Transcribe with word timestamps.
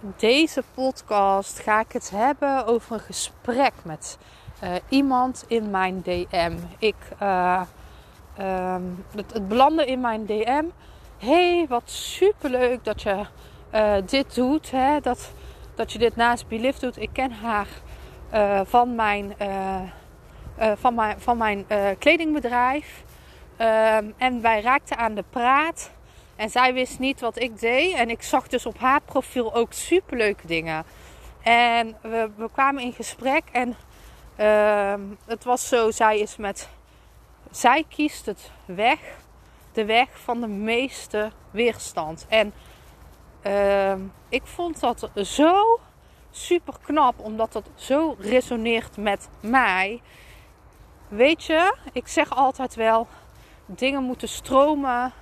Deze 0.00 0.62
podcast 0.74 1.58
ga 1.58 1.80
ik 1.80 1.92
het 1.92 2.10
hebben 2.10 2.66
over 2.66 2.92
een 2.92 3.00
gesprek 3.00 3.72
met 3.82 4.18
uh, 4.64 4.74
iemand 4.88 5.44
in 5.46 5.70
mijn 5.70 6.02
DM. 6.02 6.56
Ik, 6.78 6.94
uh, 7.22 7.62
het, 9.14 9.32
het, 9.32 9.86
in 9.86 10.00
mijn 10.00 10.26
DM. 10.26 10.64
hey, 11.18 11.66
wat 11.68 11.90
superleuk 11.90 12.84
dat 12.84 13.02
je 13.02 13.24
uh, 13.74 13.94
dit 14.06 14.34
doet. 14.34 14.70
Hè? 14.70 15.00
Dat, 15.00 15.32
dat 15.74 15.92
je 15.92 15.98
dit 15.98 16.16
naast 16.16 16.48
Belift 16.48 16.80
doet. 16.80 17.00
Ik 17.00 17.10
ken 17.12 17.32
haar 17.32 17.68
van 18.64 18.94
mijn, 18.94 19.34
van 20.76 20.94
mijn, 20.94 21.20
van 21.20 21.36
mijn 21.36 21.66
kledingbedrijf. 21.98 23.02
Um, 23.58 24.14
en 24.16 24.40
wij 24.40 24.60
raakten 24.60 24.96
aan 24.96 25.14
de 25.14 25.24
praat. 25.30 25.90
En 26.40 26.50
zij 26.50 26.74
wist 26.74 26.98
niet 26.98 27.20
wat 27.20 27.38
ik 27.38 27.60
deed. 27.60 27.94
En 27.94 28.10
ik 28.10 28.22
zag 28.22 28.48
dus 28.48 28.66
op 28.66 28.78
haar 28.78 29.00
profiel 29.00 29.54
ook 29.54 29.72
superleuke 29.72 30.46
dingen. 30.46 30.84
En 31.42 31.96
we, 32.02 32.30
we 32.36 32.50
kwamen 32.52 32.82
in 32.82 32.92
gesprek. 32.92 33.42
En 33.52 33.76
uh, 34.38 34.94
het 35.26 35.44
was 35.44 35.68
zo, 35.68 35.90
zij 35.90 36.18
is 36.18 36.36
met... 36.36 36.68
Zij 37.50 37.84
kiest 37.88 38.26
het 38.26 38.50
weg. 38.64 38.98
De 39.72 39.84
weg 39.84 40.08
van 40.12 40.40
de 40.40 40.46
meeste 40.46 41.30
weerstand. 41.50 42.26
En 42.28 42.52
uh, 43.46 43.94
ik 44.28 44.42
vond 44.44 44.80
dat 44.80 45.10
zo 45.14 45.80
super 46.30 46.74
knap. 46.82 47.18
Omdat 47.18 47.52
dat 47.52 47.70
zo 47.74 48.16
resoneert 48.18 48.96
met 48.96 49.28
mij. 49.40 50.00
Weet 51.08 51.44
je, 51.44 51.76
ik 51.92 52.08
zeg 52.08 52.36
altijd 52.36 52.74
wel... 52.74 53.06
Dingen 53.66 54.02
moeten 54.02 54.28
stromen 54.28 55.12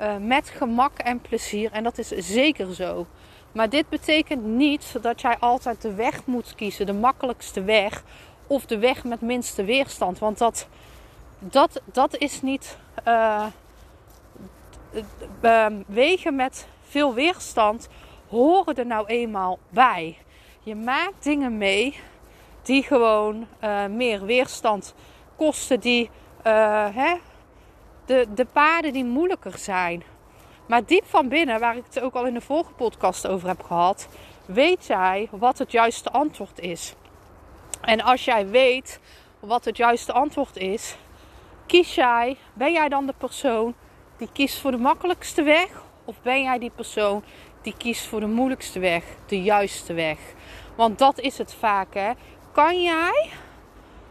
uh, 0.00 0.16
met 0.16 0.48
gemak 0.48 0.98
en 0.98 1.20
plezier. 1.20 1.72
En 1.72 1.82
dat 1.82 1.98
is 1.98 2.08
zeker 2.08 2.74
zo. 2.74 3.06
Maar 3.52 3.68
dit 3.68 3.88
betekent 3.88 4.44
niet 4.44 4.98
dat 5.02 5.20
jij 5.20 5.36
altijd 5.38 5.82
de 5.82 5.94
weg 5.94 6.26
moet 6.26 6.54
kiezen, 6.54 6.86
de 6.86 6.92
makkelijkste 6.92 7.62
weg. 7.62 8.02
Of 8.46 8.66
de 8.66 8.78
weg 8.78 9.04
met 9.04 9.20
minste 9.20 9.64
weerstand. 9.64 10.18
Want 10.18 10.38
dat, 10.38 10.68
dat, 11.38 11.80
dat 11.84 12.16
is 12.16 12.42
niet. 12.42 12.78
Uh, 13.08 13.46
uh, 15.42 15.66
wegen 15.86 16.36
met 16.36 16.66
veel 16.88 17.14
weerstand 17.14 17.88
horen 18.28 18.74
er 18.74 18.86
nou 18.86 19.06
eenmaal 19.06 19.58
bij. 19.68 20.18
Je 20.62 20.74
maakt 20.74 21.22
dingen 21.22 21.58
mee 21.58 21.98
die 22.62 22.82
gewoon 22.82 23.46
meer 23.90 24.24
weerstand 24.24 24.94
kosten, 25.36 25.80
die 25.80 26.10
hè, 26.92 27.14
de, 28.06 28.26
de 28.34 28.44
paden 28.44 28.92
die 28.92 29.04
moeilijker 29.04 29.58
zijn. 29.58 30.02
Maar 30.66 30.84
diep 30.84 31.04
van 31.06 31.28
binnen, 31.28 31.60
waar 31.60 31.76
ik 31.76 31.84
het 31.88 32.00
ook 32.00 32.14
al 32.14 32.26
in 32.26 32.34
de 32.34 32.40
vorige 32.40 32.72
podcast 32.72 33.26
over 33.26 33.48
heb 33.48 33.62
gehad, 33.62 34.08
weet 34.46 34.86
jij 34.86 35.28
wat 35.30 35.58
het 35.58 35.72
juiste 35.72 36.10
antwoord 36.10 36.60
is. 36.60 36.94
En 37.80 38.00
als 38.00 38.24
jij 38.24 38.46
weet 38.46 39.00
wat 39.40 39.64
het 39.64 39.76
juiste 39.76 40.12
antwoord 40.12 40.56
is, 40.56 40.96
kies 41.66 41.94
jij, 41.94 42.36
ben 42.52 42.72
jij 42.72 42.88
dan 42.88 43.06
de 43.06 43.14
persoon 43.18 43.74
die 44.16 44.28
kiest 44.32 44.58
voor 44.58 44.70
de 44.70 44.76
makkelijkste 44.76 45.42
weg? 45.42 45.82
Of 46.04 46.16
ben 46.22 46.42
jij 46.42 46.58
die 46.58 46.70
persoon 46.70 47.24
die 47.62 47.74
kiest 47.76 48.06
voor 48.06 48.20
de 48.20 48.26
moeilijkste 48.26 48.78
weg, 48.78 49.04
de 49.26 49.42
juiste 49.42 49.92
weg? 49.92 50.18
Want 50.76 50.98
dat 50.98 51.20
is 51.20 51.38
het 51.38 51.54
vaak, 51.54 51.94
hè? 51.94 52.12
Kan 52.52 52.82
jij, 52.82 53.28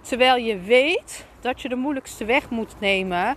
terwijl 0.00 0.36
je 0.36 0.58
weet 0.58 1.26
dat 1.40 1.62
je 1.62 1.68
de 1.68 1.76
moeilijkste 1.76 2.24
weg 2.24 2.50
moet 2.50 2.80
nemen, 2.80 3.36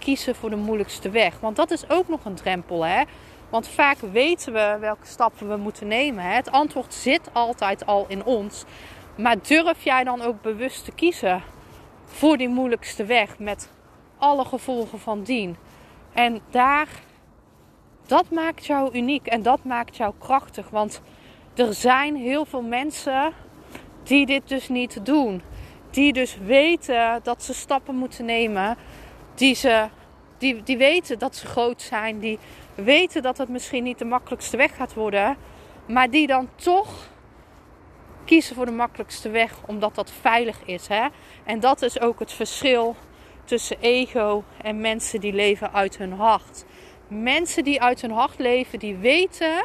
kiezen 0.00 0.34
voor 0.34 0.50
de 0.50 0.56
moeilijkste 0.56 1.10
weg. 1.10 1.40
Want 1.40 1.56
dat 1.56 1.70
is 1.70 1.90
ook 1.90 2.08
nog 2.08 2.24
een 2.24 2.34
drempel, 2.34 2.84
hè? 2.84 3.02
Want 3.50 3.68
vaak 3.68 3.98
weten 3.98 4.52
we 4.52 4.76
welke 4.80 5.06
stappen 5.06 5.48
we 5.48 5.56
moeten 5.56 5.86
nemen. 5.86 6.24
Hè? 6.24 6.34
Het 6.34 6.50
antwoord 6.50 6.94
zit 6.94 7.30
altijd 7.32 7.86
al 7.86 8.04
in 8.08 8.24
ons. 8.24 8.64
Maar 9.16 9.36
durf 9.42 9.84
jij 9.84 10.04
dan 10.04 10.22
ook 10.22 10.42
bewust 10.42 10.84
te 10.84 10.92
kiezen 10.92 11.42
voor 12.04 12.36
die 12.36 12.48
moeilijkste 12.48 13.04
weg 13.04 13.38
met 13.38 13.70
alle 14.18 14.44
gevolgen 14.44 14.98
van 14.98 15.22
dien? 15.22 15.56
En 16.12 16.40
daar, 16.50 16.88
dat 18.06 18.30
maakt 18.30 18.66
jou 18.66 18.92
uniek 18.92 19.26
en 19.26 19.42
dat 19.42 19.64
maakt 19.64 19.96
jou 19.96 20.14
krachtig. 20.18 20.70
Want 20.70 21.00
er 21.54 21.74
zijn 21.74 22.16
heel 22.16 22.44
veel 22.44 22.62
mensen 22.62 23.32
die 24.02 24.26
dit 24.26 24.48
dus 24.48 24.68
niet 24.68 25.06
doen. 25.06 25.42
Die 25.90 26.12
dus 26.12 26.36
weten 26.36 27.20
dat 27.22 27.42
ze 27.42 27.54
stappen 27.54 27.94
moeten 27.94 28.24
nemen 28.24 28.76
die, 29.40 29.54
ze, 29.54 29.88
die, 30.38 30.62
die 30.62 30.76
weten 30.76 31.18
dat 31.18 31.36
ze 31.36 31.46
groot 31.46 31.82
zijn, 31.82 32.18
die 32.18 32.38
weten 32.74 33.22
dat 33.22 33.38
het 33.38 33.48
misschien 33.48 33.82
niet 33.82 33.98
de 33.98 34.04
makkelijkste 34.04 34.56
weg 34.56 34.76
gaat 34.76 34.94
worden, 34.94 35.36
maar 35.86 36.10
die 36.10 36.26
dan 36.26 36.48
toch 36.54 37.08
kiezen 38.24 38.54
voor 38.54 38.66
de 38.66 38.72
makkelijkste 38.72 39.28
weg 39.28 39.54
omdat 39.66 39.94
dat 39.94 40.12
veilig 40.20 40.64
is. 40.64 40.86
Hè? 40.86 41.06
En 41.44 41.60
dat 41.60 41.82
is 41.82 42.00
ook 42.00 42.18
het 42.18 42.32
verschil 42.32 42.96
tussen 43.44 43.76
ego 43.80 44.44
en 44.62 44.80
mensen 44.80 45.20
die 45.20 45.32
leven 45.32 45.72
uit 45.72 45.98
hun 45.98 46.12
hart. 46.12 46.64
Mensen 47.08 47.64
die 47.64 47.82
uit 47.82 48.00
hun 48.00 48.10
hart 48.10 48.38
leven, 48.38 48.78
die 48.78 48.96
weten 48.96 49.64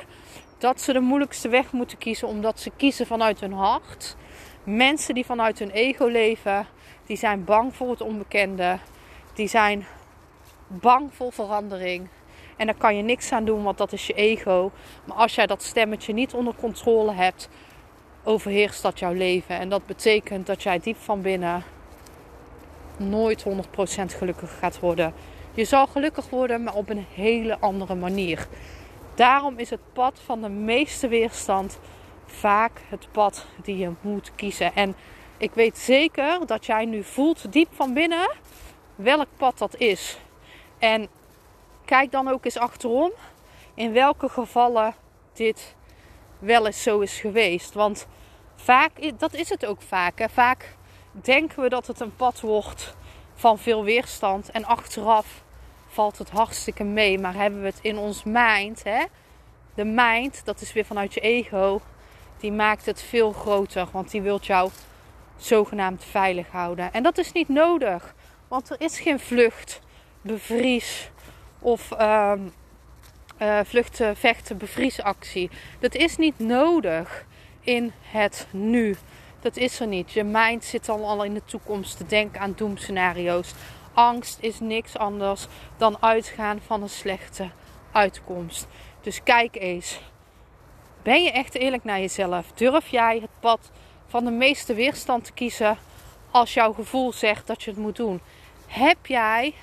dat 0.57 0.81
ze 0.81 0.93
de 0.93 0.99
moeilijkste 0.99 1.49
weg 1.49 1.71
moeten 1.71 1.97
kiezen 1.97 2.27
omdat 2.27 2.59
ze 2.59 2.71
kiezen 2.77 3.07
vanuit 3.07 3.39
hun 3.39 3.53
hart. 3.53 4.15
Mensen 4.63 5.13
die 5.13 5.25
vanuit 5.25 5.59
hun 5.59 5.71
ego 5.71 6.05
leven, 6.05 6.67
die 7.05 7.17
zijn 7.17 7.43
bang 7.43 7.75
voor 7.75 7.89
het 7.89 8.01
onbekende 8.01 8.79
die 9.35 9.47
zijn 9.47 9.85
bang 10.67 11.13
voor 11.13 11.33
verandering. 11.33 12.07
En 12.55 12.65
daar 12.65 12.75
kan 12.75 12.95
je 12.95 13.03
niks 13.03 13.31
aan 13.31 13.45
doen, 13.45 13.63
want 13.63 13.77
dat 13.77 13.93
is 13.93 14.07
je 14.07 14.13
ego. 14.13 14.71
Maar 15.05 15.17
als 15.17 15.35
jij 15.35 15.45
dat 15.45 15.63
stemmetje 15.63 16.13
niet 16.13 16.33
onder 16.33 16.53
controle 16.59 17.13
hebt, 17.13 17.49
overheerst 18.23 18.81
dat 18.81 18.99
jouw 18.99 19.13
leven. 19.13 19.59
En 19.59 19.69
dat 19.69 19.85
betekent 19.85 20.45
dat 20.45 20.63
jij 20.63 20.79
diep 20.79 20.97
van 20.97 21.21
binnen 21.21 21.63
nooit 22.97 23.43
100% 23.43 23.47
gelukkig 24.05 24.57
gaat 24.59 24.79
worden. 24.79 25.13
Je 25.53 25.65
zal 25.65 25.87
gelukkig 25.87 26.29
worden, 26.29 26.63
maar 26.63 26.73
op 26.73 26.89
een 26.89 27.05
hele 27.13 27.59
andere 27.59 27.95
manier. 27.95 28.47
Daarom 29.15 29.57
is 29.57 29.69
het 29.69 29.93
pad 29.93 30.19
van 30.25 30.41
de 30.41 30.49
meeste 30.49 31.07
weerstand 31.07 31.79
vaak 32.25 32.81
het 32.89 33.07
pad 33.11 33.45
die 33.63 33.77
je 33.77 33.91
moet 34.01 34.31
kiezen. 34.35 34.75
En 34.75 34.95
ik 35.37 35.53
weet 35.53 35.77
zeker 35.77 36.45
dat 36.45 36.65
jij 36.65 36.85
nu 36.85 37.03
voelt 37.03 37.51
diep 37.51 37.67
van 37.71 37.93
binnen 37.93 38.29
welk 38.95 39.27
pad 39.37 39.57
dat 39.57 39.75
is. 39.77 40.17
En 40.77 41.07
kijk 41.85 42.11
dan 42.11 42.27
ook 42.27 42.45
eens 42.45 42.57
achterom 42.57 43.11
in 43.73 43.93
welke 43.93 44.29
gevallen 44.29 44.95
dit 45.33 45.75
wel 46.39 46.65
eens 46.65 46.83
zo 46.83 46.99
is 46.99 47.19
geweest. 47.19 47.73
Want 47.73 48.07
vaak, 48.55 49.19
dat 49.19 49.33
is 49.33 49.49
het 49.49 49.65
ook 49.65 49.81
vaak. 49.81 50.27
Vaak 50.31 50.75
denken 51.11 51.63
we 51.63 51.69
dat 51.69 51.87
het 51.87 51.99
een 51.99 52.15
pad 52.15 52.41
wordt 52.41 52.95
van 53.35 53.59
veel 53.59 53.83
weerstand. 53.83 54.51
En 54.51 54.65
achteraf 54.65 55.43
valt 55.87 56.17
het 56.17 56.29
hartstikke 56.29 56.83
mee. 56.83 57.19
Maar 57.19 57.33
hebben 57.33 57.61
we 57.61 57.67
het 57.67 57.79
in 57.81 57.97
ons 57.97 58.23
mind. 58.23 58.83
Hè? 58.83 59.03
De 59.73 59.85
mind, 59.85 60.45
dat 60.45 60.61
is 60.61 60.73
weer 60.73 60.85
vanuit 60.85 61.13
je 61.13 61.19
ego. 61.19 61.81
Die 62.37 62.51
maakt 62.51 62.85
het 62.85 63.01
veel 63.01 63.31
groter. 63.31 63.87
Want 63.91 64.11
die 64.11 64.21
wilt 64.21 64.45
jou 64.45 64.69
zogenaamd 65.37 66.03
veilig 66.03 66.47
houden. 66.47 66.93
En 66.93 67.03
dat 67.03 67.17
is 67.17 67.31
niet 67.31 67.49
nodig. 67.49 68.15
Want 68.47 68.69
er 68.69 68.81
is 68.81 68.99
geen 68.99 69.19
vlucht, 69.19 69.79
bevries 70.21 71.09
of 71.59 71.91
uh, 71.91 72.33
uh, 73.41 73.59
vluchten, 73.63 74.15
vechten, 74.15 74.57
bevriesactie. 74.57 75.49
Dat 75.79 75.95
is 75.95 76.17
niet 76.17 76.39
nodig 76.39 77.25
in 77.59 77.91
het 78.01 78.47
nu. 78.51 78.95
Dat 79.39 79.57
is 79.57 79.79
er 79.79 79.87
niet. 79.87 80.11
Je 80.11 80.23
mind 80.23 80.63
zit 80.63 80.89
al, 80.89 81.07
al 81.07 81.23
in 81.23 81.33
de 81.33 81.45
toekomst 81.45 81.97
te 81.97 82.05
denken 82.05 82.41
aan 82.41 82.53
doemscenario's. 82.55 83.53
Angst 83.93 84.37
is 84.41 84.59
niks 84.59 84.97
anders 84.97 85.47
dan 85.77 85.97
uitgaan 85.99 86.61
van 86.65 86.81
een 86.81 86.89
slechte 86.89 87.49
uitkomst. 87.91 88.67
Dus 89.01 89.23
kijk 89.23 89.55
eens. 89.55 89.99
Ben 91.03 91.23
je 91.23 91.31
echt 91.31 91.55
eerlijk 91.55 91.83
naar 91.83 91.99
jezelf? 91.99 92.51
Durf 92.51 92.87
jij 92.87 93.19
het 93.19 93.39
pad 93.39 93.71
van 94.07 94.25
de 94.25 94.31
meeste 94.31 94.73
weerstand 94.73 95.23
te 95.23 95.33
kiezen 95.33 95.77
als 96.31 96.53
jouw 96.53 96.73
gevoel 96.73 97.13
zegt 97.13 97.47
dat 97.47 97.63
je 97.63 97.69
het 97.69 97.79
moet 97.79 97.95
doen? 97.95 98.21
Heb 98.67 99.05
jij 99.05 99.53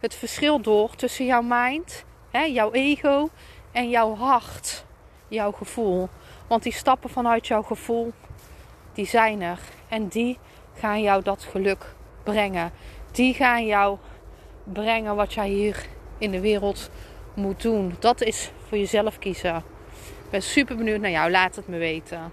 het 0.00 0.14
verschil 0.14 0.60
door 0.60 0.94
tussen 0.94 1.24
jouw 1.24 1.42
mind 1.42 2.06
Hè, 2.30 2.42
jouw 2.42 2.72
ego 2.72 3.28
en 3.72 3.88
jouw 3.88 4.16
hart, 4.16 4.84
jouw 5.28 5.52
gevoel. 5.52 6.08
Want 6.46 6.62
die 6.62 6.72
stappen 6.72 7.10
vanuit 7.10 7.46
jouw 7.46 7.62
gevoel, 7.62 8.12
die 8.92 9.06
zijn 9.06 9.42
er. 9.42 9.58
En 9.88 10.08
die 10.08 10.38
gaan 10.74 11.02
jou 11.02 11.22
dat 11.22 11.42
geluk 11.42 11.94
brengen. 12.22 12.72
Die 13.12 13.34
gaan 13.34 13.66
jou 13.66 13.98
brengen 14.64 15.16
wat 15.16 15.32
jij 15.32 15.48
hier 15.48 15.86
in 16.18 16.30
de 16.30 16.40
wereld 16.40 16.90
moet 17.34 17.62
doen. 17.62 17.96
Dat 17.98 18.20
is 18.20 18.50
voor 18.68 18.78
jezelf 18.78 19.18
kiezen. 19.18 19.56
Ik 20.24 20.30
ben 20.30 20.42
super 20.42 20.76
benieuwd 20.76 21.00
naar 21.00 21.10
jou. 21.10 21.30
Laat 21.30 21.56
het 21.56 21.68
me 21.68 21.78
weten. 21.78 22.32